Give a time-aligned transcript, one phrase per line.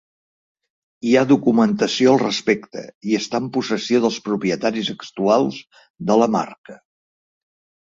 [1.09, 5.63] Hi ha documentació al respecte i està en possessió dels propietaris actuals
[6.11, 6.81] de la marca.